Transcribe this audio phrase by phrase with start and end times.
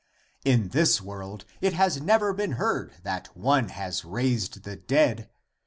[0.43, 5.29] In this world it has never been heard that one has raised the dead.